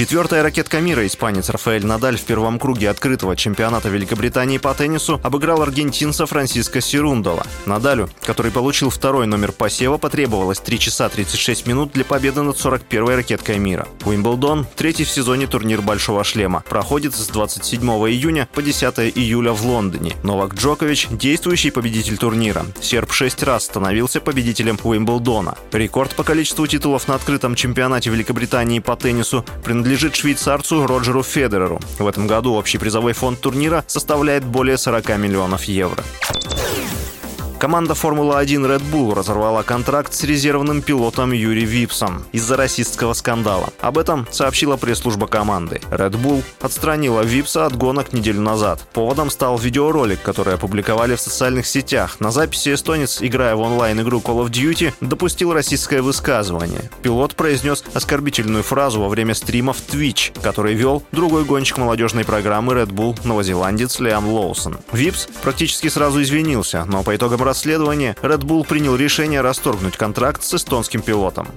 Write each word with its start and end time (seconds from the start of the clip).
Четвертая 0.00 0.42
ракетка 0.42 0.80
мира 0.80 1.06
испанец 1.06 1.50
Рафаэль 1.50 1.84
Надаль 1.84 2.16
в 2.16 2.22
первом 2.22 2.58
круге 2.58 2.88
открытого 2.88 3.36
чемпионата 3.36 3.90
Великобритании 3.90 4.56
по 4.56 4.72
теннису 4.72 5.20
обыграл 5.22 5.60
аргентинца 5.60 6.24
Франциско 6.24 6.80
Сирундола. 6.80 7.46
Надалю, 7.66 8.08
который 8.22 8.50
получил 8.50 8.88
второй 8.88 9.26
номер 9.26 9.52
посева, 9.52 9.98
потребовалось 9.98 10.58
3 10.58 10.78
часа 10.78 11.10
36 11.10 11.66
минут 11.66 11.92
для 11.92 12.06
победы 12.06 12.40
над 12.40 12.56
41-й 12.56 13.14
ракеткой 13.14 13.58
мира. 13.58 13.86
Уимблдон, 14.06 14.66
третий 14.74 15.04
в 15.04 15.10
сезоне 15.10 15.46
турнир 15.46 15.82
Большого 15.82 16.24
шлема, 16.24 16.64
проходит 16.66 17.14
с 17.14 17.26
27 17.26 17.82
июня 18.08 18.48
по 18.54 18.62
10 18.62 19.14
июля 19.18 19.52
в 19.52 19.66
Лондоне. 19.66 20.16
Новак 20.22 20.54
Джокович– 20.54 21.08
действующий 21.10 21.70
победитель 21.70 22.16
турнира. 22.16 22.64
Серб 22.80 23.12
шесть 23.12 23.42
раз 23.42 23.64
становился 23.64 24.22
победителем 24.22 24.78
Уимблдона. 24.82 25.58
Рекорд 25.72 26.14
по 26.14 26.24
количеству 26.24 26.66
титулов 26.66 27.06
на 27.06 27.16
открытом 27.16 27.54
чемпионате 27.54 28.08
Великобритании 28.08 28.78
по 28.78 28.96
теннису 28.96 29.44
принадлежит 29.62 29.89
принадлежит 29.90 30.14
швейцарцу 30.14 30.86
Роджеру 30.86 31.24
Федереру. 31.24 31.80
В 31.98 32.06
этом 32.06 32.28
году 32.28 32.54
общий 32.54 32.78
призовой 32.78 33.12
фонд 33.12 33.40
турнира 33.40 33.82
составляет 33.88 34.44
более 34.44 34.78
40 34.78 35.18
миллионов 35.18 35.64
евро. 35.64 36.04
Команда 37.60 37.94
Формулы-1 37.94 38.66
Red 38.66 38.82
Bull 38.90 39.14
разорвала 39.14 39.62
контракт 39.62 40.14
с 40.14 40.24
резервным 40.24 40.80
пилотом 40.80 41.32
Юри 41.32 41.66
Випсом 41.66 42.24
из-за 42.32 42.56
расистского 42.56 43.12
скандала. 43.12 43.68
Об 43.82 43.98
этом 43.98 44.26
сообщила 44.30 44.78
пресс-служба 44.78 45.26
команды. 45.26 45.82
Red 45.90 46.12
Bull 46.12 46.42
отстранила 46.62 47.20
Випса 47.20 47.66
от 47.66 47.76
гонок 47.76 48.14
неделю 48.14 48.40
назад. 48.40 48.80
Поводом 48.94 49.28
стал 49.28 49.58
видеоролик, 49.58 50.22
который 50.22 50.54
опубликовали 50.54 51.16
в 51.16 51.20
социальных 51.20 51.66
сетях. 51.66 52.18
На 52.18 52.30
записи 52.30 52.72
эстонец, 52.72 53.18
играя 53.20 53.54
в 53.54 53.60
онлайн-игру 53.60 54.20
Call 54.20 54.46
of 54.46 54.50
Duty, 54.50 54.94
допустил 55.02 55.52
расистское 55.52 56.00
высказывание. 56.00 56.90
Пилот 57.02 57.34
произнес 57.34 57.84
оскорбительную 57.92 58.62
фразу 58.62 59.02
во 59.02 59.10
время 59.10 59.34
стрима 59.34 59.74
в 59.74 59.80
Twitch, 59.86 60.32
который 60.40 60.72
вел 60.72 61.02
другой 61.12 61.44
гонщик 61.44 61.76
молодежной 61.76 62.24
программы 62.24 62.72
Red 62.72 62.88
Bull, 62.88 63.18
новозеландец 63.22 64.00
Лиам 64.00 64.28
Лоусон. 64.28 64.78
Випс 64.92 65.28
практически 65.42 65.88
сразу 65.88 66.22
извинился, 66.22 66.86
но 66.86 67.02
по 67.02 67.14
итогам 67.14 67.49
расследования 67.50 68.16
Red 68.22 68.42
Bull 68.42 68.64
принял 68.64 68.94
решение 68.94 69.40
расторгнуть 69.40 69.96
контракт 69.96 70.44
с 70.44 70.54
эстонским 70.54 71.02
пилотом. 71.02 71.48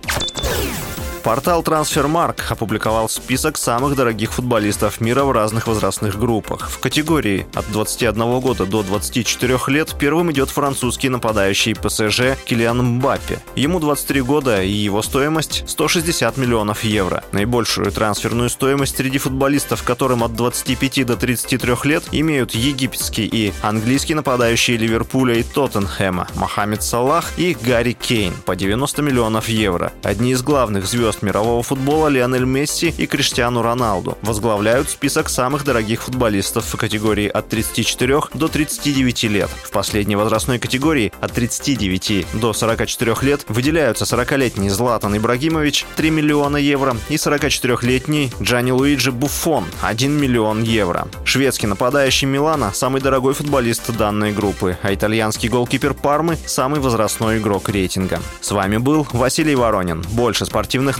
Портал 1.24 1.64
Transfermarkt 1.64 2.42
опубликовал 2.50 3.08
список 3.08 3.58
самых 3.58 3.96
дорогих 3.96 4.34
футболистов 4.34 5.00
мира 5.00 5.24
в 5.24 5.32
разных 5.32 5.68
возрастных 5.68 6.20
группах. 6.20 6.70
В 6.70 6.80
категории 6.80 7.48
от 7.54 7.66
21 7.72 8.42
года 8.42 8.66
до 8.66 8.84
24 8.84 9.58
лет 9.68 9.96
первым 9.98 10.34
идет 10.34 10.50
французский 10.50 11.08
нападающий 11.08 11.76
ПСЖ 11.76 12.38
Килиан 12.44 12.80
Мбаппе. 12.98 13.40
Ему 13.56 13.80
23 13.80 14.22
года 14.22 14.62
и 14.62 14.70
его 14.70 15.02
стоимость 15.02 15.64
160 15.66 16.36
миллионов 16.36 16.84
евро. 16.84 17.24
Наибольшую 17.32 17.94
трансферную 17.94 18.50
стоимость 18.50 18.98
среди 18.98 19.18
футболистов, 19.18 19.84
которым 19.84 20.26
от 20.26 20.36
25 20.36 21.06
до 21.06 21.16
33 21.16 21.74
лет, 21.86 22.04
имеют 22.12 22.54
египетский 22.54 23.30
и 23.32 23.54
английский 23.62 24.16
нападающие 24.16 24.76
Ливерпуля 24.76 25.36
и 25.36 25.44
Тоттенхэма 25.44 26.28
Мохаммед 26.36 26.84
Салах 26.84 27.32
и 27.38 27.56
Гарри 27.62 27.94
Кейн 27.94 28.34
по 28.46 28.58
90 28.58 29.02
миллионов 29.02 29.48
евро. 29.48 29.94
Одни 30.04 30.32
из 30.32 30.44
главных 30.44 30.86
звезд 30.86 31.13
звезд 31.14 31.22
мирового 31.22 31.62
футбола 31.64 32.08
Лионель 32.08 32.46
Месси 32.46 32.94
и 32.98 33.06
Криштиану 33.06 33.62
Роналду 33.62 34.18
возглавляют 34.22 34.90
список 34.90 35.30
самых 35.30 35.64
дорогих 35.64 36.04
футболистов 36.04 36.66
в 36.66 36.78
категории 36.78 37.28
от 37.28 37.50
34 37.50 38.22
до 38.34 38.48
39 38.48 39.24
лет. 39.24 39.50
В 39.64 39.72
последней 39.72 40.16
возрастной 40.16 40.60
категории 40.60 41.12
от 41.22 41.34
39 41.34 42.28
до 42.34 42.54
44 42.54 43.16
лет 43.22 43.46
выделяются 43.48 44.06
40-летний 44.06 44.70
Златан 44.70 45.16
Ибрагимович 45.18 45.86
3 45.96 46.10
миллиона 46.10 46.58
евро 46.58 46.96
и 47.10 47.16
44-летний 47.16 48.32
Джани 48.42 48.72
Луиджи 48.72 49.12
Буффон 49.12 49.66
1 49.82 50.12
миллион 50.12 50.64
евро. 50.64 51.08
Шведский 51.26 51.68
нападающий 51.68 52.28
Милана– 52.28 52.72
самый 52.74 53.02
дорогой 53.02 53.34
футболист 53.34 53.92
данной 53.96 54.32
группы, 54.32 54.78
а 54.82 54.94
итальянский 54.94 55.50
голкипер 55.50 55.94
Пармы– 55.94 56.38
самый 56.46 56.80
возрастной 56.80 57.38
игрок 57.38 57.70
рейтинга. 57.70 58.20
С 58.42 58.52
вами 58.52 58.78
был 58.78 59.06
Василий 59.12 59.56
Воронин. 59.56 60.04
Больше 60.14 60.46
спортивных 60.46 61.00